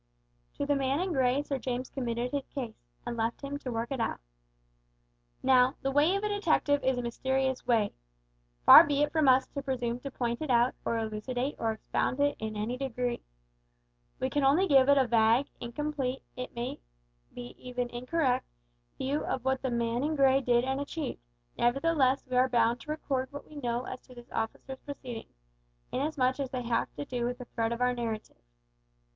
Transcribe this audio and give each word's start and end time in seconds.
To 0.55 0.65
the 0.65 0.75
man 0.75 0.99
in 0.99 1.13
grey 1.13 1.43
Sir 1.43 1.59
James 1.59 1.91
committed 1.91 2.31
his 2.31 2.47
case, 2.47 2.73
and 3.05 3.15
left 3.15 3.43
him 3.43 3.59
to 3.59 3.71
work 3.71 3.91
it 3.91 3.99
out. 3.99 4.19
Now, 5.43 5.75
the 5.83 5.91
way 5.91 6.15
of 6.15 6.23
a 6.23 6.27
detective 6.27 6.83
is 6.83 6.97
a 6.97 7.03
mysterious 7.03 7.67
way. 7.67 7.93
Far 8.65 8.83
be 8.83 9.03
it 9.03 9.11
from 9.11 9.27
us 9.27 9.45
to 9.49 9.61
presume 9.61 9.99
to 9.99 10.09
point 10.09 10.41
it 10.41 10.49
out, 10.49 10.73
or 10.83 10.97
elucidate 10.97 11.55
or 11.59 11.73
expound 11.73 12.19
it 12.19 12.35
in 12.39 12.55
any 12.55 12.79
degree. 12.79 13.21
We 14.19 14.31
can 14.31 14.43
only 14.43 14.67
give 14.67 14.89
a 14.89 15.05
vague, 15.05 15.51
incomplete, 15.59 16.23
it 16.35 16.55
may 16.55 16.79
be 17.31 17.53
even 17.59 17.87
incorrect, 17.91 18.47
view 18.97 19.23
of 19.23 19.45
what 19.45 19.61
the 19.61 19.69
man 19.69 20.03
in 20.03 20.15
grey 20.15 20.41
did 20.41 20.63
and 20.63 20.81
achieved, 20.81 21.21
nevertheless 21.59 22.25
we 22.25 22.35
are 22.37 22.49
bound 22.49 22.81
to 22.81 22.89
record 22.89 23.31
what 23.31 23.47
we 23.47 23.55
know 23.57 23.83
as 23.85 24.01
to 24.07 24.15
this 24.15 24.31
officer's 24.31 24.79
proceedings, 24.79 25.35
inasmuch 25.91 26.39
as 26.39 26.49
they 26.49 26.63
have 26.63 26.91
to 26.95 27.05
do 27.05 27.23
with 27.25 27.37
the 27.37 27.45
thread 27.45 27.71
of 27.71 27.81
our 27.81 27.93
narrative. 27.93 28.37